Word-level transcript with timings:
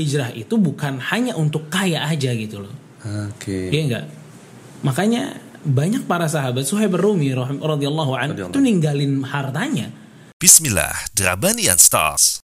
hijrah 0.00 0.32
itu 0.32 0.56
bukan 0.56 0.96
hanya 1.12 1.36
untuk 1.36 1.68
kaya 1.68 2.08
aja 2.08 2.32
gitu 2.32 2.64
loh. 2.64 2.72
Oke. 3.28 3.68
Iya 3.68 3.80
enggak? 3.84 4.04
Makanya 4.80 5.36
banyak 5.60 6.08
para 6.08 6.24
sahabat 6.24 6.64
Suhaib 6.64 6.96
Rumi 6.96 7.36
radhiyallahu 7.36 8.12
anhu 8.16 8.32
Radhiyallahu. 8.32 8.56
itu 8.56 8.58
ninggalin 8.58 9.20
hartanya. 9.28 9.92
Bismillah, 10.40 10.96
Drabanian 11.12 11.76
Stars. 11.76 12.40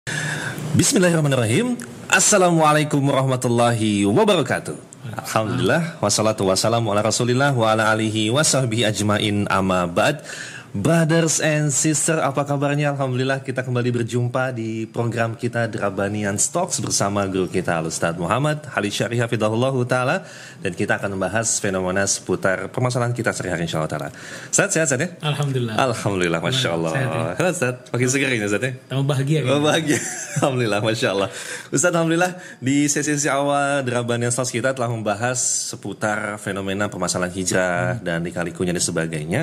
Bismillahirrahmanirrahim. 0.76 1.79
Assalamualaikum 2.12 2.99
warahmatullahi 2.99 4.04
wabarakatuh. 4.04 4.76
Alhamdulillah 5.16 6.04
wassalatu 6.04 6.44
wassalamu 6.52 6.92
ala 6.92 7.00
Rasulillah 7.00 7.56
wa 7.56 7.72
ala 7.72 7.88
alihi 7.96 8.28
wa 8.36 8.44
sahbihi 8.44 8.84
ajmain 8.84 9.48
amma 9.48 9.88
ba'd. 9.88 10.20
Brothers 10.76 11.39
and 11.39 11.71
sister, 11.71 12.20
apa 12.20 12.44
kabarnya? 12.44 12.91
Alhamdulillah 12.91 13.39
kita 13.39 13.64
kembali 13.64 13.96
berjumpa 13.96 14.52
di 14.52 14.84
program 14.84 15.32
kita 15.40 15.71
Drabanian 15.71 16.36
Stocks 16.36 16.84
bersama 16.84 17.23
guru 17.32 17.48
kita 17.48 17.80
Al-Ustaz 17.80 18.12
Muhammad 18.20 18.59
Halid 18.76 18.91
Syarih 18.91 19.23
Hafidahullahu 19.23 19.88
Ta'ala 19.88 20.27
dan 20.59 20.76
kita 20.76 20.99
akan 20.99 21.16
membahas 21.16 21.63
fenomena 21.63 22.04
seputar 22.04 22.68
permasalahan 22.76 23.16
kita 23.16 23.32
sehari-hari 23.32 23.72
insya 23.72 23.80
Allah 23.80 23.91
Ta'ala. 23.96 24.09
Sehat, 24.52 24.76
sehat, 24.76 24.88
sehat 24.91 24.99
ya? 24.99 25.09
Alhamdulillah. 25.23 25.80
Alhamdulillah, 25.80 26.40
Masya 26.44 26.70
Allah. 26.76 26.91
Sehat 26.91 27.07
ya? 27.07 27.23
Halo 27.40 27.49
Ustaz, 27.55 27.76
makin 27.96 28.07
segar 28.12 28.30
ini 28.35 28.44
Ustaz 28.44 28.68
ya? 28.68 28.71
Tambah 28.91 29.05
bahagia 29.07 29.40
kan? 29.48 29.63
bahagia 29.63 29.99
Alhamdulillah 30.44 30.80
Masya 30.84 31.07
Allah 31.16 31.30
Ustaz 31.71 31.91
Alhamdulillah 31.96 32.32
Di 32.60 32.91
sesi-sesi 32.91 33.32
awal 33.32 33.88
Drabanian 33.88 34.27
Stars 34.27 34.52
kita 34.52 34.76
telah 34.76 34.91
membahas 34.91 35.40
Seputar 35.71 36.35
fenomena 36.35 36.91
permasalahan 36.91 37.32
hijrah 37.32 38.04
Dan 38.04 38.27
lika-likunya 38.27 38.76
dan 38.76 38.84
sebagainya 38.84 39.41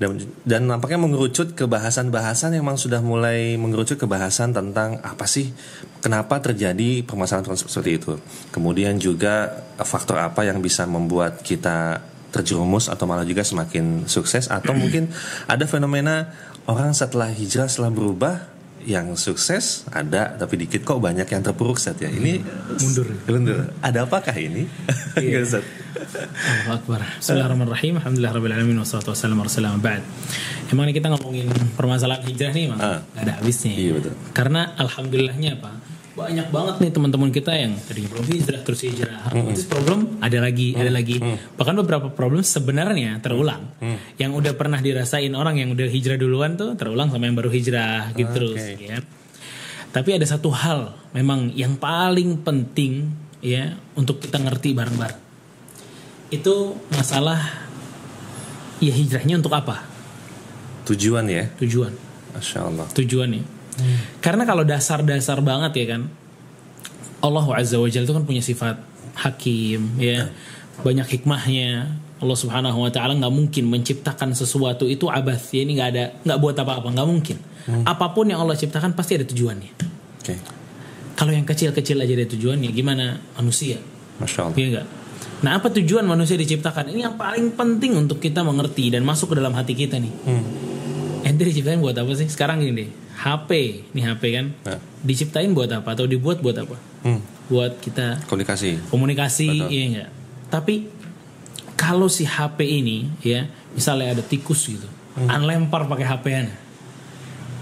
dan, 0.00 0.16
dan 0.48 0.59
nampaknya 0.60 1.00
mengerucut 1.00 1.56
ke 1.56 1.64
bahasan-bahasan 1.64 2.56
Yang 2.56 2.62
memang 2.64 2.78
sudah 2.78 3.00
mulai 3.00 3.56
mengerucut 3.56 3.96
ke 3.96 4.06
bahasan 4.06 4.52
Tentang 4.52 5.00
apa 5.00 5.24
sih 5.24 5.52
Kenapa 6.00 6.40
terjadi 6.40 7.04
permasalahan 7.04 7.56
seperti 7.56 8.00
itu. 8.00 8.16
Kemudian 8.52 8.96
juga 8.96 9.64
Faktor 9.80 10.20
apa 10.20 10.44
yang 10.44 10.60
bisa 10.60 10.84
membuat 10.84 11.40
kita 11.40 12.04
terjerumus 12.30 12.86
atau 12.86 13.04
malah 13.10 13.26
juga 13.26 13.42
semakin 13.42 14.06
sukses 14.06 14.46
atau 14.46 14.70
mungkin 14.70 15.10
ada 15.50 15.66
fenomena 15.66 16.30
orang 16.70 16.94
setelah 16.94 17.26
hijrah 17.26 17.66
setelah 17.66 17.90
berubah 17.90 18.59
yang 18.86 19.12
sukses 19.16 19.84
ada 19.92 20.36
tapi 20.40 20.56
dikit 20.56 20.84
kok 20.84 21.00
banyak 21.00 21.28
yang 21.28 21.42
terpuruk 21.44 21.76
Ustaz 21.76 22.00
ya 22.00 22.08
ini 22.08 22.40
Mundur. 22.80 23.08
mundur 23.28 23.58
ada 23.84 24.08
apakah 24.08 24.32
ini 24.36 24.64
Iya, 25.18 25.42
Ustaz. 25.46 25.64
Allahu 25.90 26.70
Akbar. 26.80 27.00
Bismillahirrahmanirrahim. 27.18 27.98
Alhamdulillah 27.98 28.32
rabbil 28.32 28.54
alamin 28.54 28.76
wassalatu 28.78 29.10
wassalamu. 29.10 29.42
Emang 30.70 30.84
ini 30.86 30.94
kita 30.94 31.10
ngomongin 31.10 31.50
permasalahan 31.74 32.22
hijrah 32.30 32.54
nih, 32.54 32.64
Mang. 32.70 32.78
Ah. 32.78 33.02
Gak 33.18 33.22
ada 33.26 33.32
habisnya. 33.42 33.74
Iya, 33.74 33.90
betul. 33.98 34.14
Karena 34.30 34.70
alhamdulillahnya 34.78 35.58
apa? 35.58 35.70
Banyak 36.10 36.50
banget 36.50 36.74
nih 36.82 36.90
teman-teman 36.90 37.30
kita 37.30 37.52
yang 37.54 37.78
tadi 37.86 38.02
belum 38.04 38.26
hijrah 38.26 38.60
terus 38.66 38.80
hijrah. 38.82 39.30
Terus 39.30 39.66
problem 39.70 40.18
ada 40.18 40.38
lagi, 40.42 40.74
ada 40.74 40.90
lagi. 40.90 41.22
Bahkan 41.54 41.74
beberapa 41.86 42.10
problem 42.10 42.42
sebenarnya 42.42 43.22
terulang. 43.22 43.70
Yang 44.18 44.30
udah 44.42 44.52
pernah 44.58 44.82
dirasain 44.82 45.30
orang 45.32 45.62
yang 45.62 45.70
udah 45.70 45.86
hijrah 45.86 46.18
duluan 46.18 46.58
tuh 46.58 46.74
terulang 46.74 47.08
sama 47.14 47.30
yang 47.30 47.38
baru 47.38 47.50
hijrah 47.50 48.10
gitu 48.18 48.30
terus, 48.30 48.58
Oke. 48.58 48.90
ya. 48.90 48.98
Tapi 49.90 50.10
ada 50.14 50.26
satu 50.26 50.54
hal 50.54 50.94
memang 51.14 51.50
yang 51.54 51.74
paling 51.74 52.42
penting 52.46 53.10
ya 53.42 53.74
untuk 53.98 54.22
kita 54.22 54.38
ngerti 54.38 54.74
bareng-bareng. 54.74 55.20
Itu 56.30 56.78
masalah 56.94 57.66
ya 58.78 58.94
hijrahnya 58.94 59.38
untuk 59.42 59.54
apa? 59.54 59.90
tujuan 60.90 61.24
ya 61.30 61.44
Tujuan. 61.62 61.92
Masya 62.34 62.58
Allah 62.66 62.86
Karena 64.20 64.42
kalau 64.46 64.62
dasar-dasar 64.62 65.40
banget 65.40 65.72
ya 65.76 65.86
kan 65.96 66.02
Allah 67.20 67.46
Azza 67.56 67.76
wa 67.76 67.88
Jalla 67.88 68.06
itu 68.08 68.14
kan 68.16 68.24
punya 68.24 68.42
sifat 68.44 68.76
hakim 69.18 70.00
ya. 70.00 70.30
Banyak 70.80 71.06
hikmahnya. 71.08 72.00
Allah 72.20 72.36
Subhanahu 72.36 72.84
wa 72.84 72.92
taala 72.92 73.16
nggak 73.16 73.32
mungkin 73.32 73.64
menciptakan 73.72 74.36
sesuatu 74.36 74.84
itu 74.84 75.08
abath 75.08 75.56
ya 75.56 75.64
ini 75.64 75.80
nggak 75.80 75.88
ada 75.88 76.04
nggak 76.20 76.38
buat 76.38 76.52
apa-apa 76.52 76.92
nggak 76.92 77.08
mungkin 77.08 77.40
apa 77.88 78.12
pun 78.12 78.28
yang 78.28 78.44
Allah 78.44 78.60
ciptakan 78.60 78.92
pasti 78.92 79.16
ada 79.16 79.24
tujuannya 79.24 79.72
Oke 80.20 80.36
kalau 81.16 81.32
yang 81.32 81.48
kecil-kecil 81.48 81.96
aja 81.96 82.12
ada 82.12 82.28
tujuannya 82.28 82.76
gimana 82.76 83.16
manusia 83.40 83.80
Masya 84.20 84.40
Allah 84.44 84.56
Iya 84.56 84.66
enggak? 84.68 84.86
Nah, 85.40 85.56
apa 85.56 85.72
tujuan 85.72 86.04
manusia 86.04 86.36
diciptakan? 86.36 86.92
Ini 86.92 87.00
yang 87.08 87.16
paling 87.16 87.56
penting 87.56 87.96
untuk 87.96 88.20
kita 88.20 88.44
mengerti 88.44 88.92
dan 88.92 89.04
masuk 89.08 89.32
ke 89.32 89.40
dalam 89.40 89.56
hati 89.56 89.72
kita 89.72 89.96
nih. 89.96 90.12
Hmm. 90.28 90.44
Ente 91.40 91.56
diciptain 91.56 91.80
buat 91.80 91.96
apa 91.96 92.12
sih? 92.12 92.28
Sekarang 92.28 92.60
gini 92.60 92.84
deh, 92.84 92.88
HP, 93.16 93.50
nih 93.96 94.04
HP 94.04 94.22
kan, 94.28 94.46
Nah. 94.60 94.76
diciptain 95.00 95.48
buat 95.56 95.72
apa 95.72 95.96
atau 95.96 96.04
dibuat 96.04 96.44
buat 96.44 96.52
apa? 96.52 96.76
Hmm. 97.00 97.24
Buat 97.48 97.80
kita 97.80 98.28
komunikasi 98.28 98.92
komunikasi, 98.92 99.48
Betul. 99.48 99.68
iya 99.72 99.82
enggak? 99.88 100.08
Tapi 100.52 100.74
kalau 101.80 102.12
si 102.12 102.28
HP 102.28 102.60
ini, 102.60 103.08
ya, 103.24 103.48
misalnya 103.72 104.12
ada 104.12 104.20
tikus 104.20 104.68
gitu, 104.68 104.84
Hmm. 105.16 105.32
anlempar 105.32 105.88
pakai 105.88 106.04
HP-nya, 106.04 106.52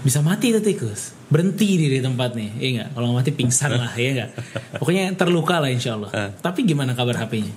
bisa 0.03 0.19
mati 0.19 0.51
itu 0.51 0.59
tikus, 0.59 1.15
berhenti 1.31 1.79
di 1.79 1.87
di 1.87 2.03
tempatnya, 2.03 2.51
iya 2.59 2.83
enggak? 2.83 2.89
Kalau 2.99 3.15
mati 3.15 3.31
pingsan 3.31 3.79
lah, 3.79 3.95
iya 3.95 4.09
enggak? 4.11 4.29
Pokoknya 4.83 5.15
terluka 5.15 5.63
lah 5.63 5.71
insya 5.71 5.95
Allah. 5.95 6.11
Eh. 6.11 6.29
Tapi 6.35 6.67
gimana 6.67 6.91
kabar 6.91 7.15
HP-nya? 7.15 7.55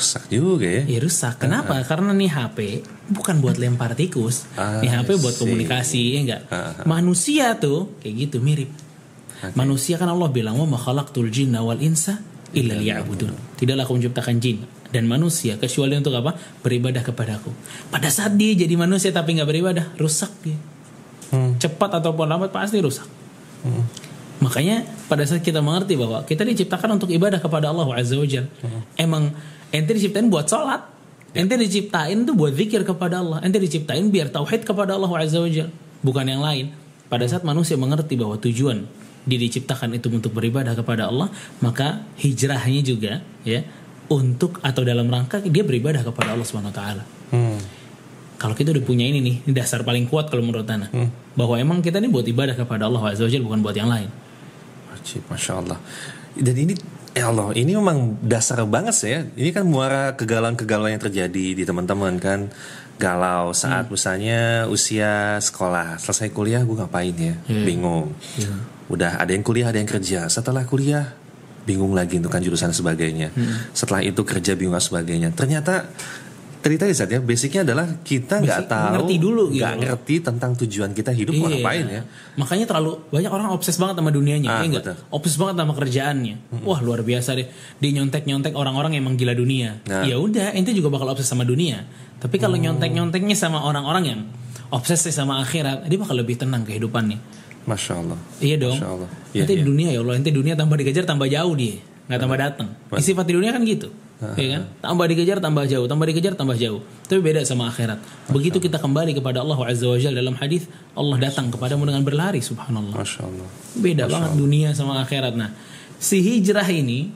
Rusak 0.00 0.24
juga 0.32 0.64
ya 0.64 0.82
Ya 0.88 0.98
rusak. 1.04 1.36
Kenapa? 1.36 1.76
Karena 1.84 2.16
nih 2.16 2.32
HP 2.32 2.58
bukan 3.12 3.44
buat 3.44 3.60
lempar 3.60 3.92
tikus. 3.92 4.48
Ah, 4.56 4.80
nih 4.80 4.88
HP 4.88 5.20
buat 5.20 5.30
I 5.30 5.36
see. 5.36 5.42
komunikasi, 5.44 6.02
ya 6.16 6.18
enggak? 6.24 6.42
Ah, 6.48 6.72
ah. 6.80 6.84
Manusia 6.88 7.54
tuh 7.60 7.92
kayak 8.00 8.14
gitu 8.26 8.40
mirip. 8.40 8.72
Manusia 9.56 9.96
kan 9.96 10.08
Allah 10.08 10.28
bilang 10.28 10.56
wa 10.60 10.68
ma 10.68 10.78
khalaqtul 10.80 11.32
jinna 11.32 11.64
wal 11.64 11.80
insa 11.80 12.20
illa 12.52 12.76
liya'budun. 12.76 13.56
Tidaklah 13.56 13.84
aku 13.88 13.92
menciptakan 13.96 14.36
jin 14.36 14.64
dan 14.90 15.06
manusia 15.06 15.56
kecuali 15.56 15.96
untuk 15.96 16.12
apa? 16.18 16.36
Beribadah 16.60 17.00
kepadaku. 17.00 17.50
Pada 17.88 18.10
saat 18.12 18.34
dia 18.36 18.52
jadi 18.52 18.74
manusia 18.76 19.14
tapi 19.14 19.38
nggak 19.38 19.48
beribadah, 19.48 19.86
rusak 19.96 20.28
dia. 20.44 20.58
Hmm. 21.30 21.56
Cepat 21.62 22.02
ataupun 22.02 22.26
lambat 22.26 22.50
pasti 22.50 22.82
rusak. 22.82 23.06
Makanya 24.40 24.88
pada 25.06 25.22
saat 25.28 25.44
kita 25.44 25.60
mengerti 25.60 26.00
bahwa 26.00 26.24
kita 26.24 26.48
diciptakan 26.48 26.96
untuk 26.96 27.12
ibadah 27.12 27.36
kepada 27.36 27.68
Allah 27.68 27.88
Azza 27.92 28.16
wa 28.16 28.24
Jal. 28.24 28.48
Emang 28.96 29.36
ente 29.68 29.92
diciptain 29.92 30.26
buat 30.32 30.48
sholat. 30.48 30.80
Ente 31.36 31.54
diciptain 31.60 32.24
tuh 32.24 32.34
buat 32.34 32.56
zikir 32.56 32.82
kepada 32.82 33.20
Allah. 33.20 33.44
Ente 33.44 33.60
diciptain 33.60 34.02
biar 34.08 34.32
tauhid 34.32 34.64
kepada 34.64 34.96
Allah 34.96 35.12
Azza 35.12 35.44
wa 35.44 35.50
Jal. 35.52 35.68
Bukan 36.00 36.24
yang 36.24 36.40
lain. 36.40 36.72
Pada 37.12 37.28
saat 37.28 37.44
manusia 37.44 37.76
mengerti 37.76 38.16
bahwa 38.16 38.40
tujuan 38.40 38.88
dia 39.28 39.36
diciptakan 39.36 40.00
itu 40.00 40.08
untuk 40.08 40.32
beribadah 40.32 40.72
kepada 40.72 41.12
Allah, 41.12 41.28
maka 41.60 42.08
hijrahnya 42.16 42.80
juga 42.80 43.20
ya 43.44 43.60
untuk 44.08 44.58
atau 44.64 44.80
dalam 44.80 45.06
rangka 45.12 45.44
dia 45.44 45.60
beribadah 45.60 46.00
kepada 46.00 46.32
Allah 46.32 46.46
Subhanahu 46.48 46.72
wa 46.72 46.78
taala. 46.80 47.04
Hmm. 47.30 47.60
Kalau 48.40 48.56
kita 48.56 48.72
udah 48.72 48.80
punya 48.80 49.04
ini 49.04 49.20
nih, 49.20 49.36
ini 49.44 49.52
dasar 49.52 49.84
paling 49.84 50.08
kuat 50.08 50.32
kalau 50.32 50.40
menurut 50.40 50.64
Ana. 50.64 50.88
Bahwa 51.36 51.60
emang 51.60 51.84
kita 51.84 52.00
ini 52.00 52.08
buat 52.08 52.24
ibadah 52.24 52.56
kepada 52.56 52.88
Allah 52.88 53.12
Azza 53.12 53.28
wa 53.28 53.30
Jalla 53.30 53.44
bukan 53.44 53.60
buat 53.60 53.76
yang 53.76 53.92
lain. 53.92 54.08
Wajib, 54.90 55.22
Masya 55.30 55.52
Allah. 55.62 55.78
Dan 56.34 56.54
ini, 56.54 56.74
ya 57.14 57.30
Allah, 57.30 57.54
ini 57.54 57.74
memang 57.74 58.18
dasar 58.22 58.62
banget 58.66 58.94
sih 58.94 59.10
ya. 59.10 59.20
Ini 59.34 59.50
kan 59.54 59.64
muara 59.66 60.14
kegalauan-kegalauan 60.14 60.98
yang 60.98 61.02
terjadi 61.02 61.46
di 61.58 61.62
teman-teman 61.62 62.18
kan. 62.18 62.50
Galau 63.00 63.56
saat 63.56 63.88
misalnya 63.88 64.68
usia 64.68 65.40
sekolah, 65.40 65.96
selesai 65.96 66.28
kuliah 66.36 66.60
gue 66.60 66.76
ngapain 66.76 67.16
ya? 67.16 67.32
Iya. 67.48 67.64
Bingung. 67.64 68.12
Udah 68.92 69.16
ada 69.16 69.32
yang 69.32 69.40
kuliah, 69.40 69.72
ada 69.72 69.80
yang 69.80 69.88
kerja. 69.88 70.28
Setelah 70.28 70.68
kuliah, 70.68 71.16
bingung 71.64 71.96
lagi 71.96 72.20
untuk 72.20 72.28
kan 72.28 72.44
jurusan 72.44 72.76
sebagainya. 72.76 73.32
Setelah 73.72 74.04
itu 74.04 74.20
kerja 74.20 74.52
bingung 74.52 74.76
sebagainya. 74.76 75.32
Ternyata 75.32 75.88
tadi 76.60 76.76
tadi 76.76 76.92
saat 76.92 77.08
ya, 77.08 77.18
basicnya 77.18 77.64
adalah 77.64 77.98
kita 78.00 78.44
nggak 78.44 78.60
Basic, 78.62 78.72
tahu, 78.72 78.92
ngerti 78.94 79.14
dulu 79.16 79.42
gitu 79.50 79.60
nggak 79.64 79.72
loh. 79.72 79.82
ngerti 79.82 80.14
tentang 80.20 80.50
tujuan 80.60 80.90
kita 80.92 81.10
hidup 81.10 81.32
mau 81.36 81.48
Iya. 81.48 81.56
ngapain 81.58 81.84
ya. 81.88 82.02
Makanya 82.36 82.64
terlalu 82.68 82.90
banyak 83.08 83.32
orang 83.32 83.48
obses 83.50 83.76
banget 83.76 83.96
sama 83.96 84.10
dunianya, 84.12 84.48
Ah, 84.48 84.60
ya 84.60 84.68
enggak? 84.68 84.96
Obses 85.08 85.34
banget 85.34 85.56
sama 85.56 85.72
kerjaannya. 85.74 86.34
Wah, 86.62 86.78
luar 86.80 87.00
biasa 87.00 87.34
deh. 87.34 87.48
Dia 87.80 87.90
nyontek-nyontek 87.96 88.52
orang-orang 88.52 88.94
yang 88.94 89.08
emang 89.08 89.16
gila 89.16 89.32
dunia. 89.32 89.80
Nah. 89.88 90.04
Ya 90.04 90.20
udah, 90.20 90.52
ente 90.52 90.70
juga 90.70 90.92
bakal 90.92 91.08
obses 91.08 91.26
sama 91.26 91.42
dunia. 91.42 91.88
Tapi 92.20 92.36
kalau 92.36 92.60
nyontek-nyonteknya 92.60 93.34
sama 93.34 93.64
orang-orang 93.64 94.04
yang 94.04 94.20
obses 94.68 95.02
sama 95.08 95.40
akhirat, 95.40 95.88
dia 95.88 95.98
bakal 95.98 96.14
lebih 96.14 96.36
tenang 96.38 96.62
kehidupannya. 96.62 97.18
Masya 97.64 97.92
Allah. 97.96 98.18
Iya 98.40 98.56
dong. 98.56 98.76
Masya 98.76 98.88
Allah. 98.88 99.08
Ente 99.32 99.52
iya. 99.52 99.60
di 99.60 99.64
dunia 99.64 99.88
ya 99.92 100.00
Allah, 100.00 100.14
ente 100.16 100.30
dunia 100.32 100.54
tambah 100.56 100.76
dikejar 100.76 101.04
tambah 101.04 101.28
jauh 101.28 101.52
dia, 101.56 101.76
nggak 102.08 102.18
tambah 102.20 102.38
datang. 102.40 102.68
Sifat 103.00 103.24
di 103.28 103.34
dunia 103.36 103.52
kan 103.52 103.64
gitu. 103.64 103.88
Ya 104.36 104.48
kan? 104.52 104.62
Tambah 104.80 105.06
dikejar 105.06 105.40
tambah 105.40 105.64
jauh, 105.64 105.88
tambah 105.88 106.04
dikejar 106.04 106.36
tambah 106.36 106.52
jauh. 106.52 106.84
Tapi 107.04 107.20
beda 107.20 107.40
sama 107.42 107.68
akhirat. 107.68 107.96
Begitu 108.28 108.60
kita 108.60 108.76
kembali 108.76 109.12
kepada 109.12 109.40
Allah 109.40 109.56
Azza 109.64 109.88
wa 109.88 109.96
Jalla 109.96 110.20
dalam 110.20 110.36
hadis, 110.36 110.68
Allah 110.92 111.16
datang 111.18 111.48
kepadamu 111.48 111.88
dengan 111.88 112.04
berlari 112.04 112.38
subhanallah. 112.38 112.92
Masya 112.92 113.20
Allah. 113.24 113.48
Beda 113.74 114.04
Masya 114.04 114.12
banget 114.12 114.30
Allah. 114.30 114.36
dunia 114.36 114.68
sama 114.72 115.00
akhirat. 115.00 115.32
Nah, 115.34 115.56
si 115.96 116.20
hijrah 116.20 116.68
ini 116.68 117.08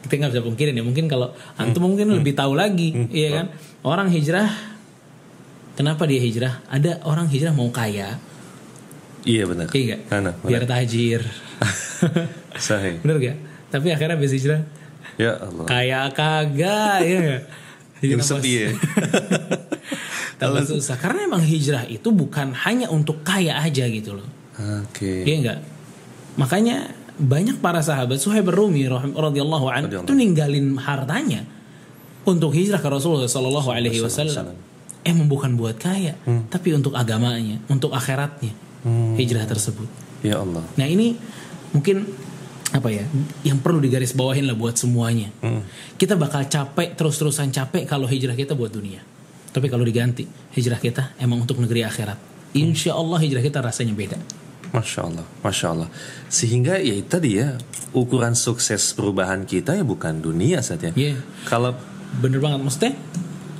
kita 0.00 0.14
nggak 0.14 0.30
bisa 0.32 0.42
pungkirin 0.42 0.72
ya. 0.72 0.82
Mungkin 0.82 1.10
kalau 1.10 1.34
antum 1.54 1.82
Hmm. 1.82 1.90
mungkin 1.90 2.06
lebih 2.14 2.32
tahu 2.32 2.54
lagi, 2.54 3.10
iya 3.10 3.42
kan? 3.42 3.46
Orang 3.82 4.06
hijrah 4.08 4.46
Kenapa 5.74 6.10
dia 6.10 6.18
hijrah? 6.18 6.58
Ada 6.66 7.06
orang 7.06 7.30
hijrah 7.30 7.54
mau 7.54 7.70
kaya, 7.70 8.18
Iya 9.22 9.46
benar. 9.46 9.70
iya? 9.70 9.94
Biar 10.42 10.66
tajir, 10.66 11.22
Sahih. 12.58 12.98
Bener 12.98 13.16
gak? 13.18 13.36
Tapi 13.70 13.94
akhirnya 13.94 14.18
habis 14.18 14.34
hijrah 14.34 14.66
Ya 15.16 15.32
Allah. 15.40 15.64
kayak 15.64 16.06
kagak 16.12 16.98
ya 17.02 17.20
Yang 17.98 18.22
sepi 18.30 18.52
ya. 18.54 18.70
tambah 20.40 20.62
susah. 20.62 20.94
Karena 20.98 21.26
emang 21.26 21.42
hijrah 21.42 21.82
itu 21.90 22.14
bukan 22.14 22.54
hanya 22.54 22.86
untuk 22.88 23.26
kaya 23.26 23.58
aja 23.58 23.90
gitu 23.90 24.14
loh. 24.14 24.28
Oke. 24.86 25.26
Iya 25.26 25.34
enggak? 25.42 25.58
Makanya 26.38 26.94
banyak 27.18 27.58
para 27.58 27.82
sahabat 27.82 28.22
Suhaib 28.22 28.46
Rumi 28.46 28.86
radhiyallahu 28.86 29.66
anhu 29.66 29.86
Radhiyallahu. 29.90 30.06
itu 30.06 30.14
ninggalin 30.14 30.78
hartanya 30.78 31.42
untuk 32.22 32.54
hijrah 32.54 32.78
ke 32.78 32.86
Rasulullah 32.86 33.26
sallallahu 33.26 33.66
alaihi 33.74 33.98
wasallam. 33.98 34.54
Emang 35.02 35.26
bukan 35.26 35.58
buat 35.58 35.78
kaya, 35.78 36.14
tapi 36.50 36.74
untuk 36.74 36.94
agamanya, 36.94 37.58
untuk 37.66 37.90
akhiratnya. 37.90 38.54
Hijrah 39.18 39.42
tersebut. 39.46 39.90
Ya 40.22 40.38
Allah. 40.38 40.62
Nah, 40.78 40.86
ini 40.86 41.18
mungkin 41.74 42.06
apa 42.68 42.88
ya? 42.92 43.04
Yang 43.44 43.58
perlu 43.64 43.80
digaris 43.80 44.12
bawahin 44.12 44.44
lah 44.44 44.56
buat 44.56 44.76
semuanya. 44.76 45.32
Kita 45.96 46.14
bakal 46.20 46.46
capek 46.46 46.94
terus-terusan 46.94 47.48
capek 47.52 47.88
kalau 47.88 48.04
hijrah 48.04 48.36
kita 48.36 48.52
buat 48.52 48.72
dunia. 48.72 49.00
Tapi 49.48 49.66
kalau 49.72 49.82
diganti, 49.82 50.28
hijrah 50.52 50.76
kita 50.76 51.16
emang 51.16 51.42
untuk 51.42 51.56
negeri 51.58 51.82
akhirat. 51.82 52.20
Insya 52.52 52.96
Allah 52.96 53.18
hijrah 53.20 53.40
kita 53.40 53.64
rasanya 53.64 53.96
beda. 53.96 54.18
Masya 54.68 55.00
Allah, 55.00 55.24
Masya 55.40 55.66
Allah. 55.72 55.88
Sehingga 56.28 56.76
ya 56.76 56.92
itu 56.92 57.08
tadi 57.08 57.40
ya, 57.40 57.56
ukuran 57.96 58.36
sukses 58.36 58.92
perubahan 58.92 59.48
kita 59.48 59.80
ya 59.80 59.84
bukan 59.84 60.20
dunia 60.20 60.60
saja. 60.60 60.92
Iya. 60.92 61.16
Kalau 61.48 61.72
Bener 62.16 62.40
banget 62.40 62.60
maksudnya 62.64 62.92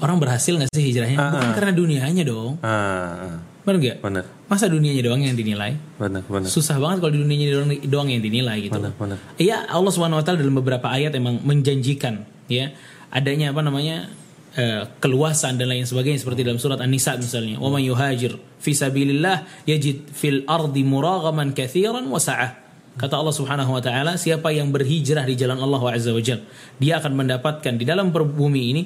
orang 0.00 0.16
berhasil 0.18 0.52
nggak 0.54 0.70
sih 0.70 0.84
hijrahnya? 0.92 1.18
Ah, 1.18 1.30
Bukan 1.34 1.48
ah. 1.48 1.54
karena 1.54 1.72
dunianya 1.74 2.22
dong, 2.26 2.52
ah, 2.60 2.68
ah, 2.68 3.36
bener 3.66 3.78
nggak? 3.78 3.96
benar, 4.00 4.24
Masa 4.48 4.66
dunianya 4.70 5.02
doang 5.04 5.22
yang 5.22 5.36
dinilai? 5.36 5.76
benar, 6.00 6.22
benar. 6.24 6.48
Susah 6.48 6.80
banget 6.80 7.04
kalau 7.04 7.12
di 7.12 7.20
dunianya 7.20 7.46
doang, 7.52 7.68
doang 7.84 8.08
yang 8.08 8.22
dinilai 8.24 8.56
gitu. 8.64 8.78
Benar, 8.78 8.92
benar. 8.96 9.18
Iya 9.36 9.68
Allah 9.68 9.90
swt 9.92 10.28
dalam 10.28 10.54
beberapa 10.56 10.88
ayat 10.88 11.12
emang 11.16 11.42
menjanjikan 11.44 12.24
ya 12.48 12.72
adanya 13.12 13.52
apa 13.52 13.60
namanya 13.60 14.08
eh, 14.56 14.88
keluasan 14.98 15.60
dan 15.60 15.68
lain 15.68 15.84
sebagainya 15.84 16.20
seperti 16.20 16.42
dalam 16.42 16.58
surat 16.58 16.80
An-Nisa 16.80 17.14
misalnya. 17.20 17.60
Wa 17.60 17.68
man 17.68 17.84
yuhajir 17.84 18.40
fi 18.58 18.72
sabilillah 18.72 19.68
yajid 19.68 20.08
fil 20.12 20.48
ardi 20.48 20.82
muraghaman 20.82 21.52
katsiran 21.52 22.08
wa 22.08 22.18
sa'ah. 22.18 22.68
Kata 22.98 23.14
Allah 23.14 23.30
Subhanahu 23.30 23.78
wa 23.78 23.82
taala, 23.84 24.18
siapa 24.18 24.50
yang 24.50 24.74
berhijrah 24.74 25.22
di 25.22 25.38
jalan 25.38 25.62
Allah 25.62 25.94
Azza 25.94 26.10
wa 26.10 26.18
dia 26.82 26.98
akan 26.98 27.12
mendapatkan 27.14 27.78
di 27.78 27.86
dalam 27.86 28.10
bumi 28.10 28.62
ini 28.74 28.82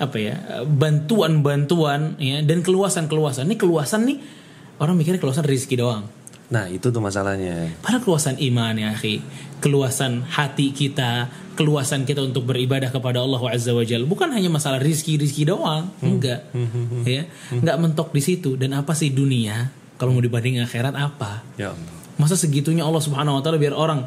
apa 0.00 0.16
ya 0.16 0.64
bantuan-bantuan 0.64 2.16
ya 2.16 2.40
dan 2.44 2.64
keluasan-keluasan. 2.64 3.48
Ini 3.48 3.56
keluasan 3.58 4.08
nih 4.08 4.18
orang 4.80 4.96
mikirnya 4.96 5.20
keluasan 5.20 5.44
rezeki 5.44 5.76
doang. 5.78 6.04
Nah 6.52 6.68
itu 6.68 6.92
tuh 6.92 7.00
masalahnya. 7.00 7.80
Padahal 7.80 8.04
keluasan 8.04 8.36
iman 8.36 8.76
ya 8.76 8.92
akhi 8.92 9.24
Keluasan 9.64 10.20
hati 10.28 10.76
kita 10.76 11.32
Keluasan 11.56 12.04
kita 12.04 12.20
untuk 12.20 12.44
beribadah 12.44 12.92
kepada 12.92 13.24
Allah 13.24 13.40
Azza 13.48 13.72
wa 13.72 13.80
Jalla 13.80 14.04
Bukan 14.04 14.28
hanya 14.36 14.52
masalah 14.52 14.76
rizki-rizki 14.76 15.48
doang 15.48 15.88
Enggak 16.04 16.44
ya 17.08 17.24
Enggak 17.48 17.76
mentok 17.80 18.12
di 18.12 18.20
situ 18.20 18.60
Dan 18.60 18.76
apa 18.76 18.92
sih 18.92 19.08
dunia 19.14 19.72
Kalau 19.96 20.12
mau 20.12 20.20
dibanding 20.20 20.60
akhirat 20.60 20.92
apa 20.92 21.40
Ya 21.56 21.72
Allah. 21.72 21.94
Masa 22.20 22.36
segitunya 22.36 22.84
Allah 22.84 23.00
subhanahu 23.00 23.38
wa 23.38 23.42
ta'ala 23.42 23.56
Biar 23.56 23.72
orang 23.72 24.04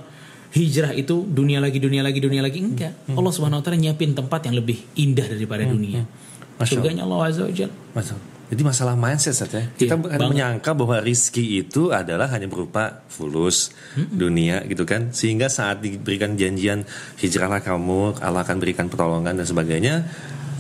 hijrah 0.56 0.96
itu 0.96 1.28
Dunia 1.28 1.60
lagi, 1.60 1.78
dunia 1.84 2.02
lagi, 2.02 2.24
dunia 2.24 2.40
lagi 2.40 2.64
Enggak 2.64 2.96
Allah 3.12 3.32
subhanahu 3.36 3.60
wa 3.60 3.64
ta'ala 3.64 3.78
nyiapin 3.78 4.16
tempat 4.16 4.48
yang 4.48 4.56
lebih 4.56 4.80
indah 4.96 5.28
daripada 5.28 5.68
dunia 5.68 6.08
Masya 6.56 6.80
Surganya 6.80 7.04
Allah 7.04 7.20
Azza 7.28 7.44
wa 7.44 7.52
Jalla. 7.52 8.34
Jadi 8.46 8.62
masalah 8.62 8.94
mindset 8.94 9.34
Sat, 9.34 9.52
ya. 9.52 9.66
Kita 9.74 9.98
Iya, 9.98 10.02
bukan 10.06 10.18
banget. 10.22 10.32
menyangka 10.32 10.72
bahwa 10.78 11.02
rizki 11.02 11.66
itu 11.66 11.90
adalah 11.90 12.30
hanya 12.30 12.46
berupa 12.46 13.02
fulus 13.10 13.74
dunia 13.98 14.62
gitu 14.70 14.86
kan. 14.86 15.10
Sehingga 15.10 15.50
saat 15.50 15.82
diberikan 15.82 16.38
janjian 16.38 16.86
hijrahlah 17.18 17.66
kamu, 17.66 18.22
Allah 18.22 18.46
akan 18.46 18.58
berikan 18.62 18.86
pertolongan 18.86 19.34
dan 19.34 19.50
sebagainya. 19.50 20.06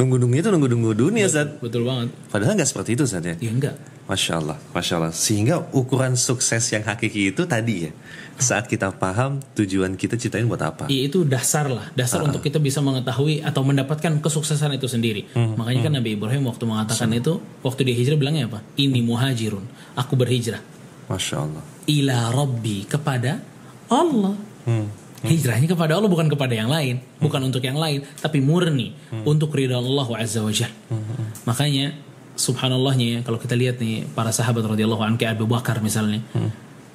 Nunggu-nunggu 0.01 0.41
itu 0.41 0.49
nunggu-nunggu 0.49 0.91
dunia 0.97 1.29
Sat. 1.29 1.61
Betul 1.61 1.87
banget 1.87 2.11
Padahal 2.27 2.57
nggak 2.57 2.67
seperti 2.67 2.97
itu 2.97 3.05
Sat 3.05 3.23
ya. 3.23 3.37
Ya 3.37 3.53
enggak 3.53 3.77
Masya 4.05 4.33
Allah, 4.37 4.57
Masya 4.69 4.93
Allah. 5.01 5.13
Sehingga 5.13 5.65
ukuran 5.73 6.13
sukses 6.13 6.61
yang 6.69 6.85
hakiki 6.85 7.33
itu 7.33 7.49
tadi 7.49 7.89
ya. 7.89 7.91
Saat 8.37 8.69
kita 8.69 8.93
paham 8.93 9.41
tujuan 9.57 9.97
kita 9.97 10.13
ciptain 10.19 10.45
buat 10.45 10.61
apa. 10.61 10.85
Iya, 10.91 11.09
itu 11.09 11.25
dasar 11.25 11.71
lah, 11.71 11.89
dasar 11.97 12.21
untuk 12.21 12.43
kita 12.43 12.61
bisa 12.61 12.83
mengetahui 12.85 13.41
atau 13.41 13.65
mendapatkan 13.65 14.21
kesuksesan 14.21 14.77
itu 14.77 14.85
sendiri. 14.85 15.25
Makanya 15.33 15.89
kan 15.89 15.93
Nabi 15.97 16.19
Ibrahim 16.19 16.45
waktu 16.45 16.63
mengatakan 16.67 17.09
itu, 17.15 17.41
waktu 17.65 17.81
dia 17.87 17.95
hijrah 17.95 18.19
bilangnya 18.19 18.51
apa? 18.51 18.59
Ini 18.77 18.99
muhajirun, 19.01 19.65
aku 19.97 20.13
berhijrah 20.19 20.61
Masya 21.07 21.35
Allah. 21.41 21.63
ila 21.87 22.17
Robbi 22.29 22.85
kepada 22.85 23.39
Allah. 23.89 24.35
Hmm. 24.67 24.91
Hijrahnya 25.25 25.65
kepada 25.65 25.97
Allah 25.97 26.05
bukan 26.05 26.29
kepada 26.29 26.53
yang 26.53 26.69
lain, 26.69 27.01
bukan 27.17 27.41
untuk 27.49 27.63
yang 27.65 27.79
lain, 27.81 28.05
tapi 28.21 28.45
murni 28.45 28.93
untuk 29.25 29.49
ridha 29.57 29.81
Allah 29.81 30.05
Azza 30.21 30.45
wa 30.45 30.53
Jalla. 30.53 30.75
Makanya 31.49 31.97
subhanallahnya 32.35 33.07
ya, 33.07 33.19
kalau 33.23 33.39
kita 33.39 33.55
lihat 33.55 33.79
nih 33.79 34.07
para 34.11 34.31
sahabat 34.31 34.63
radhiyallahu 34.63 35.01
anhu 35.01 35.17
kayak 35.19 35.39
Abu 35.39 35.47
Bakar 35.47 35.79
misalnya. 35.79 36.21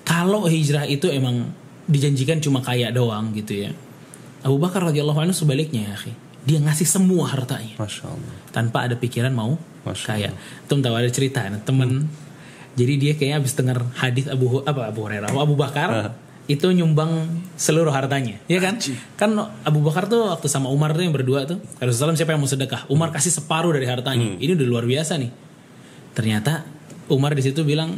Kalau 0.05 0.45
hijrah 0.47 0.85
itu 0.89 1.09
emang 1.09 1.53
dijanjikan 1.89 2.39
cuma 2.39 2.61
kaya 2.61 2.93
doang 2.93 3.33
gitu 3.35 3.67
ya. 3.67 3.71
Abu 4.41 4.57
Bakar 4.57 4.89
radhiyallahu 4.89 5.21
anhu 5.21 5.35
sebaliknya 5.37 5.91
ya, 5.91 5.93
akhi. 5.97 6.13
Dia 6.41 6.57
ngasih 6.57 6.89
semua 6.89 7.29
hartanya 7.29 7.77
Masya 7.77 8.09
Allah. 8.09 8.35
tanpa 8.49 8.89
ada 8.89 8.97
pikiran 8.97 9.29
mau 9.37 9.61
Masya 9.85 10.07
kaya. 10.09 10.31
Temen 10.65 10.81
tahu 10.81 10.95
ada 10.97 11.11
cerita 11.13 11.45
temen 11.65 12.09
jadi 12.79 12.93
dia 12.97 13.13
kayaknya 13.19 13.37
habis 13.43 13.53
dengar 13.53 13.79
hadis 13.99 14.31
Abu 14.31 14.63
apa 14.63 14.89
Abu 14.89 15.05
Hurairah 15.05 15.35
Abu 15.35 15.59
Bakar 15.59 16.15
itu 16.51 16.67
nyumbang 16.75 17.31
seluruh 17.55 17.95
hartanya 17.95 18.43
ya 18.51 18.59
kan? 18.59 18.83
Kan 19.15 19.39
Abu 19.63 19.87
Bakar 19.87 20.11
tuh 20.11 20.35
waktu 20.35 20.51
sama 20.51 20.67
Umar 20.67 20.91
tuh 20.99 21.07
yang 21.07 21.15
berdua 21.15 21.47
tuh 21.47 21.63
Rasulullah 21.79 22.19
siapa 22.19 22.35
yang 22.35 22.43
mau 22.43 22.51
sedekah 22.51 22.91
Umar 22.91 23.15
kasih 23.15 23.31
separuh 23.31 23.71
dari 23.71 23.87
hartanya. 23.87 24.35
Ini 24.35 24.59
udah 24.59 24.67
luar 24.67 24.85
biasa 24.91 25.15
nih. 25.23 25.31
Ternyata 26.11 26.67
Umar 27.07 27.39
di 27.39 27.43
situ 27.47 27.63
bilang 27.63 27.95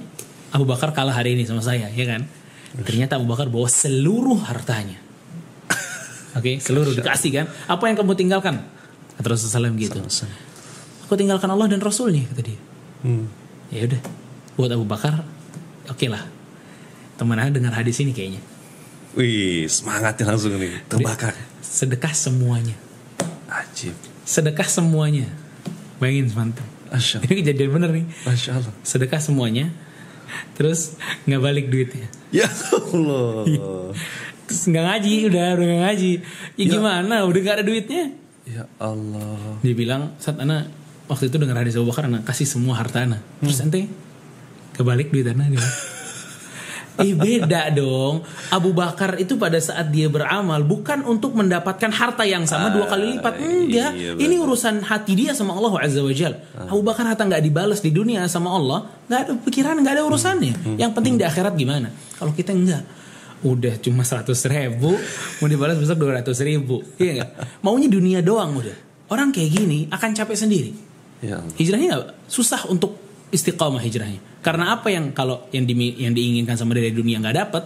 Abu 0.53 0.69
Bakar 0.69 0.93
kalah 0.93 1.17
hari 1.17 1.33
ini 1.33 1.49
sama 1.49 1.65
saya 1.65 1.89
ya 1.89 2.05
kan? 2.05 2.29
Ternyata 2.85 3.17
Abu 3.17 3.25
Bakar 3.33 3.49
bawa 3.49 3.73
seluruh 3.73 4.45
hartanya. 4.45 5.01
Oke 6.39 6.61
seluruh 6.61 6.93
dikasih 6.93 7.31
kan? 7.33 7.47
Apa 7.73 7.89
yang 7.89 7.97
kamu 7.97 8.13
tinggalkan? 8.13 8.61
Kata 9.17 9.27
Rasulullah 9.33 9.73
SAW 9.73 9.81
gitu. 9.81 10.01
Aku 11.09 11.17
tinggalkan 11.17 11.49
Allah 11.49 11.73
dan 11.73 11.81
Rasulnya 11.81 12.29
kata 12.33 12.43
dia. 12.45 12.61
Hmm. 13.03 13.27
ya 13.75 13.91
udah 13.91 13.99
buat 14.55 14.71
Abu 14.71 14.87
Bakar 14.87 15.27
oke 15.91 16.07
lah 16.07 16.23
teman 17.23 17.39
aku 17.39 17.55
dengar 17.55 17.73
hadis 17.73 17.97
ini 17.99 18.11
kayaknya 18.11 18.43
Wih, 19.13 19.69
semangatnya 19.69 20.25
langsung 20.27 20.57
nih. 20.57 20.83
Terbakar. 20.89 21.37
sedekah 21.63 22.11
semuanya 22.11 22.75
Ajib. 23.47 23.95
sedekah 24.25 24.67
semuanya 24.67 25.29
bayangin 25.97 26.33
mantap 26.33 26.67
Allah. 26.89 27.21
ini 27.25 27.35
kejadian 27.41 27.71
bener 27.71 27.91
nih 27.93 28.07
Masya 28.25 28.51
Allah. 28.57 28.73
sedekah 28.83 29.21
semuanya 29.21 29.71
terus 30.53 30.97
nggak 31.25 31.41
balik 31.41 31.67
duitnya 31.69 32.09
Ya 32.33 32.49
Allah. 32.49 33.45
terus 34.45 34.65
nggak 34.65 34.81
ngaji 34.83 35.13
udah 35.29 35.45
udah 35.55 35.67
nggak 35.69 35.83
ngaji 35.87 36.11
ya, 36.57 36.65
Ya. 36.65 36.71
gimana 36.73 37.15
udah 37.23 37.41
gak 37.41 37.55
ada 37.61 37.65
duitnya 37.65 38.03
ya 38.43 38.65
Allah. 38.77 39.61
dia 39.61 39.73
bilang 39.73 40.17
saat 40.19 40.37
anak 40.37 40.73
waktu 41.07 41.29
itu 41.29 41.37
dengar 41.37 41.61
hadis 41.61 41.77
Abu 41.77 41.89
Bakar 41.89 42.09
anak 42.09 42.25
kasih 42.25 42.49
semua 42.49 42.75
harta 42.75 43.05
anak 43.05 43.21
terus 43.39 43.61
ente 43.61 43.87
kebalik 44.73 45.09
duit 45.09 45.29
anak 45.29 45.53
Eh 47.01 47.17
beda 47.17 47.73
dong. 47.73 48.21
Abu 48.53 48.77
Bakar 48.77 49.17
itu 49.17 49.41
pada 49.41 49.57
saat 49.57 49.89
dia 49.89 50.13
beramal 50.13 50.61
Bukan 50.61 51.09
untuk 51.09 51.33
mendapatkan 51.33 51.89
harta 51.89 52.25
yang 52.29 52.45
sama 52.45 52.69
dua 52.69 52.85
kali 52.85 53.17
lipat. 53.17 53.41
Enggak. 53.41 53.93
iya, 53.97 54.13
Ini 54.13 54.37
urusan 54.37 54.85
hati 54.85 55.17
dia 55.17 55.33
sama 55.33 55.57
Allah 55.57 55.73
Azza 55.81 56.05
wa 56.05 56.13
Jal. 56.13 56.37
Abu 56.69 56.85
Bakar 56.85 57.09
harta 57.09 57.25
nggak 57.25 57.41
dibalas 57.41 57.81
di 57.81 57.89
dunia 57.89 58.29
sama 58.29 58.53
Allah 58.53 58.85
nggak 59.09 59.21
ada 59.25 59.33
pikiran 59.41 59.81
nggak 59.81 59.95
ada 59.97 60.05
urusannya. 60.05 60.77
Yang 60.77 60.93
penting 60.93 61.15
di 61.17 61.25
akhirat 61.25 61.57
gimana? 61.57 61.89
Kalau 62.21 62.33
kita 62.37 62.53
enggak 62.53 62.85
Udah 63.43 63.75
cuma 63.83 64.07
100 64.07 64.31
ribu 64.47 64.95
Mau 65.43 65.49
dibalas 65.51 65.75
besok 65.75 65.99
200 65.99 66.31
ribu. 66.47 66.85
Iya 67.01 67.25
nggak? 67.25 67.31
Maunya 67.65 67.89
dunia 67.91 68.21
doang 68.23 68.55
udah. 68.55 68.77
Orang 69.11 69.33
kayak 69.33 69.51
gini 69.51 69.89
akan 69.89 70.11
capek 70.13 70.37
sendiri. 70.37 70.73
Ya 71.25 71.41
hijrahnya 71.57 71.87
nggak? 71.97 72.07
Susah 72.29 72.69
untuk 72.69 73.01
istiqomah 73.33 73.81
hijrahnya 73.81 74.32
karena 74.43 74.75
apa 74.75 74.91
yang 74.91 75.15
kalau 75.15 75.47
yang 75.55 75.65
di, 75.65 75.75
yang 76.03 76.13
diinginkan 76.13 76.59
sama 76.59 76.75
dia 76.75 76.91
dari 76.91 76.97
dunia 76.99 77.23
nggak 77.23 77.37
dapat 77.39 77.65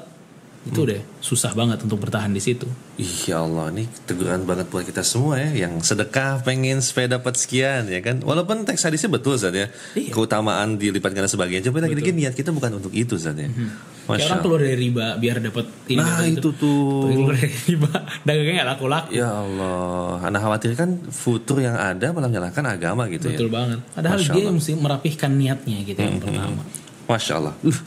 itu 0.67 0.83
udah 0.83 0.99
susah 1.23 1.55
banget 1.55 1.79
untuk 1.87 2.03
bertahan 2.03 2.35
di 2.35 2.43
situ. 2.43 2.67
Ih 2.99 3.31
ya 3.31 3.47
Allah, 3.47 3.71
ini 3.71 3.87
teguran 4.03 4.43
banget 4.43 4.67
buat 4.67 4.83
kita 4.83 5.07
semua 5.07 5.39
ya 5.39 5.69
Yang 5.69 5.95
sedekah 5.95 6.43
pengen 6.43 6.83
supaya 6.83 7.07
dapat 7.07 7.39
sekian 7.39 7.87
ya 7.87 8.03
kan? 8.03 8.19
Walaupun 8.19 8.67
teks 8.67 8.83
hadisnya 8.83 9.07
betul 9.15 9.39
Zat 9.39 9.55
ya. 9.55 9.71
Iya. 9.95 10.11
Keutamaan 10.11 10.75
dilipat 10.75 11.15
karena 11.15 11.31
sebagainya 11.31 11.71
Coba 11.71 11.87
lagi-lagi 11.87 12.11
niat 12.11 12.35
kita 12.35 12.51
bukan 12.51 12.83
untuk 12.83 12.91
itu 12.99 13.15
Zat 13.15 13.39
ya. 13.39 13.47
Kayak 13.47 13.96
Masya 14.07 14.15
orang 14.15 14.31
Allah 14.31 14.43
keluar 14.43 14.61
dari 14.63 14.77
riba 14.79 15.07
biar 15.19 15.37
dapat 15.43 15.67
ini 15.91 15.99
Nah 15.99 16.23
dapat 16.23 16.39
itu 16.39 16.49
tuh 16.55 17.11
keluar 17.11 17.35
dari 17.35 17.59
riba 17.67 17.91
dagangnya 18.27 18.53
nggak 18.63 18.69
laku-laku 18.79 19.11
Ya 19.13 19.31
Allah 19.31 20.11
Anak 20.23 20.41
khawatir 20.47 20.71
kan 20.79 20.91
futur 21.11 21.59
yang 21.59 21.75
ada 21.75 22.15
malah 22.15 22.31
menyalahkan 22.31 22.65
agama 22.67 23.11
gitu 23.11 23.29
betul 23.29 23.51
ya 23.51 23.55
banget 23.59 23.79
padahal 23.93 24.19
Masya 24.19 24.31
dia 24.31 24.35
Allah. 24.39 24.47
yang 24.47 24.57
mesti 24.57 24.73
merapihkan 24.79 25.31
niatnya 25.35 25.79
gitu 25.83 25.99
yang 25.99 26.19
pertama 26.23 26.63
Masya 27.07 27.39
Allah. 27.39 27.55
Uh, 27.63 27.79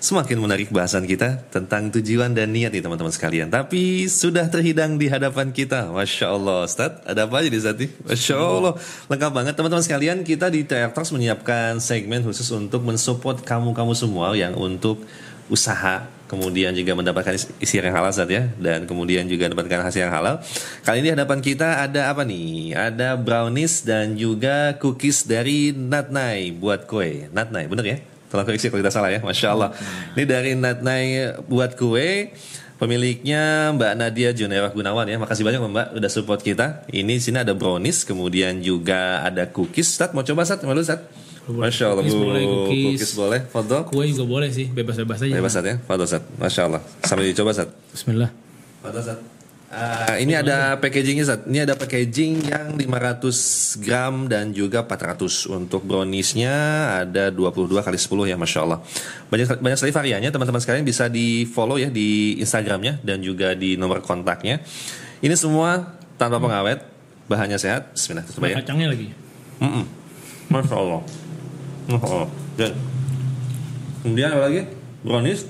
semakin 0.00 0.40
menarik 0.40 0.72
bahasan 0.72 1.04
kita 1.04 1.44
tentang 1.52 1.92
tujuan 1.92 2.32
dan 2.32 2.48
niat 2.48 2.72
nih 2.72 2.80
teman-teman 2.80 3.12
sekalian. 3.12 3.52
Tapi 3.52 4.08
sudah 4.08 4.48
terhidang 4.48 4.96
di 4.96 5.12
hadapan 5.12 5.52
kita. 5.52 5.92
Masya 5.92 6.32
Allah 6.32 6.64
Ustaz. 6.64 7.04
Ada 7.04 7.28
apa 7.28 7.44
aja 7.44 7.48
di 7.52 7.60
saat 7.60 7.76
ini? 7.76 7.92
Masya 8.08 8.34
Allah. 8.40 8.74
Lengkap 9.12 9.30
banget 9.30 9.54
teman-teman 9.60 9.84
sekalian. 9.84 10.24
Kita 10.24 10.48
di 10.48 10.64
TR 10.64 10.88
Talks 10.88 11.12
menyiapkan 11.12 11.84
segmen 11.84 12.24
khusus 12.24 12.48
untuk 12.48 12.80
mensupport 12.80 13.44
kamu-kamu 13.44 13.92
semua 13.92 14.32
yang 14.32 14.56
untuk 14.56 15.04
usaha 15.52 16.08
kemudian 16.32 16.72
juga 16.72 16.96
mendapatkan 16.96 17.36
isi 17.36 17.76
yang 17.76 17.92
halal 17.92 18.08
Ustaz 18.08 18.24
ya 18.32 18.48
dan 18.56 18.88
kemudian 18.88 19.28
juga 19.28 19.52
mendapatkan 19.52 19.84
hasil 19.84 20.08
yang 20.08 20.14
halal. 20.16 20.40
Kali 20.80 21.04
ini 21.04 21.12
hadapan 21.12 21.44
kita 21.44 21.84
ada 21.84 22.08
apa 22.08 22.24
nih? 22.24 22.72
Ada 22.72 23.20
brownies 23.20 23.84
dan 23.84 24.16
juga 24.16 24.72
cookies 24.80 25.28
dari 25.28 25.76
Natnai 25.76 26.56
buat 26.56 26.88
kue. 26.88 27.28
Natnai, 27.28 27.68
bener 27.68 27.84
ya? 27.84 27.96
Tolong 28.32 28.48
koreksi 28.48 28.72
kalau 28.72 28.80
tidak 28.80 28.96
salah 28.96 29.12
ya, 29.12 29.20
Masya 29.20 29.48
Allah. 29.52 29.76
Ini 30.16 30.24
dari 30.24 30.56
Natnai 30.56 31.36
buat 31.44 31.76
kue. 31.76 32.32
Pemiliknya 32.80 33.70
Mbak 33.76 33.92
Nadia 33.94 34.32
Junera 34.32 34.72
Gunawan 34.72 35.06
ya. 35.06 35.20
Makasih 35.20 35.44
banyak 35.44 35.60
Mbak 35.60 35.86
udah 36.00 36.10
support 36.10 36.40
kita. 36.40 36.82
Ini 36.88 37.20
sini 37.20 37.44
ada 37.44 37.52
brownies, 37.52 38.08
kemudian 38.08 38.58
juga 38.64 39.20
ada 39.20 39.44
cookies. 39.52 40.00
Sat 40.00 40.16
mau 40.16 40.24
coba 40.24 40.48
Sat? 40.48 40.64
Mau 40.64 40.74
Sat? 40.80 41.21
Masya 41.50 41.84
Allah 41.90 42.06
Cookies 42.06 43.18
Bu. 43.18 43.26
boleh. 43.26 43.40
Foto. 43.50 43.76
Kue 43.90 44.06
juga 44.06 44.24
boleh 44.26 44.48
sih, 44.54 44.70
bebas-bebas 44.70 45.26
aja. 45.26 45.34
Bebas 45.34 45.52
Sat 45.58 45.66
ya. 45.66 45.76
Foto 45.82 46.04
Sat. 46.06 46.22
Masya 46.38 46.62
Allah. 46.70 46.82
Sambil 47.02 47.26
dicoba 47.34 47.50
Sat. 47.50 47.68
Bismillah. 47.90 48.30
Foto 48.78 49.00
Sat. 49.02 49.18
Ah, 49.72 50.20
ini 50.20 50.36
ada 50.36 50.78
packagingnya 50.78 51.24
Sat. 51.26 51.40
Ini 51.48 51.66
ada 51.66 51.74
packaging 51.74 52.46
yang 52.46 52.76
500 52.78 53.82
gram 53.82 54.30
dan 54.30 54.54
juga 54.54 54.86
400 54.86 55.48
untuk 55.50 55.82
browniesnya 55.82 56.52
ada 57.02 57.32
22 57.34 57.80
kali 57.80 57.98
10 57.98 58.30
ya 58.30 58.36
Masya 58.38 58.58
Allah. 58.62 58.78
Banyak 59.32 59.58
banyak 59.58 59.78
sekali 59.80 59.92
variannya 59.96 60.30
teman-teman 60.30 60.60
sekalian 60.62 60.84
bisa 60.86 61.10
di 61.10 61.48
follow 61.48 61.74
ya 61.80 61.90
di 61.90 62.38
Instagramnya 62.38 63.02
dan 63.02 63.18
juga 63.18 63.58
di 63.58 63.74
nomor 63.74 63.98
kontaknya. 64.04 64.62
Ini 65.24 65.34
semua 65.34 65.98
tanpa 66.20 66.38
pengawet, 66.38 66.86
bahannya 67.26 67.58
sehat. 67.58 67.96
Bismillah 67.96 68.28
coba 68.28 68.46
ya. 68.46 68.56
Kacangnya 68.62 68.92
lagi. 68.94 69.08
Mm-mm. 69.58 69.84
Masya 70.52 70.76
Allah. 70.76 71.00
Masya 71.88 72.06
Allah. 72.06 72.30
Dan 72.58 72.72
kemudian 74.02 74.28
apa 74.34 74.42
lagi? 74.50 74.60
Brownies. 75.02 75.40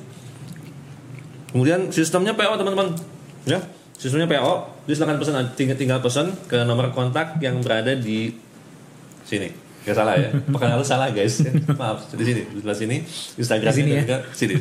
Kemudian 1.52 1.92
sistemnya 1.92 2.32
PO 2.32 2.56
teman-teman. 2.56 2.96
Ya, 3.44 3.60
sistemnya 4.00 4.28
PO. 4.28 4.52
Jadi 4.88 4.94
silakan 4.96 5.16
pesan 5.20 5.34
tinggal 5.54 5.76
tinggal 5.76 5.98
pesan 6.00 6.26
ke 6.48 6.64
nomor 6.64 6.90
kontak 6.96 7.36
yang 7.44 7.60
berada 7.60 7.92
di 7.92 8.32
sini. 9.28 9.52
Gak 9.82 9.98
salah 9.98 10.14
ya? 10.14 10.30
Pekan 10.54 10.68
lalu 10.78 10.86
salah 10.86 11.08
guys. 11.10 11.42
Maaf, 11.74 12.06
di 12.14 12.24
sini, 12.24 12.42
di 12.46 12.58
sebelah 12.62 12.78
sini. 12.78 12.96
Instagram 13.34 13.72
sini 13.74 13.90
dan 13.98 14.06
ya? 14.06 14.18
sini. 14.30 14.54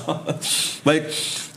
Baik, 0.86 1.02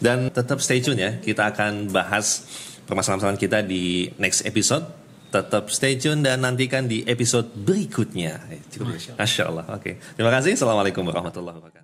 dan 0.03 0.27
tetap 0.29 0.59
stay 0.59 0.83
tune 0.83 0.99
ya. 0.99 1.11
Kita 1.17 1.55
akan 1.55 1.89
bahas 1.89 2.43
permasalahan 2.83 3.39
kita 3.39 3.63
di 3.63 4.11
next 4.19 4.43
episode. 4.43 5.02
Tetap 5.33 5.73
stay 5.73 5.97
tune 5.97 6.21
dan 6.21 6.45
nantikan 6.45 6.85
di 6.85 7.01
episode 7.09 7.49
berikutnya. 7.57 8.45
Eh, 8.53 8.61
Cukup 8.69 8.93
ya? 8.93 9.17
Masya 9.17 9.43
Allah. 9.49 9.65
Oke. 9.73 9.97
Terima 10.13 10.29
kasih. 10.29 10.53
Assalamualaikum 10.53 11.01
warahmatullahi 11.09 11.57
wabarakatuh. 11.57 11.82